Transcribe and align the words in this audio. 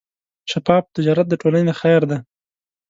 شفاف 0.51 0.83
تجارت 0.95 1.27
د 1.29 1.33
ټولنې 1.41 1.73
خیر 1.81 2.01
دی. 2.09 2.17